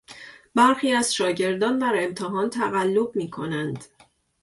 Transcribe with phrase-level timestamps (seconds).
[0.55, 3.85] برخی از شاگردان در امتحان تقلب میکنند.